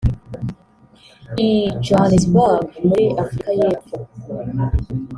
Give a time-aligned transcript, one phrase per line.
[1.47, 1.47] i
[1.85, 3.95] Johannesburg muri Afurika y’Epfo